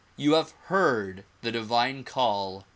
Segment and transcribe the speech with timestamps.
[0.17, 2.65] You have heard the divine call.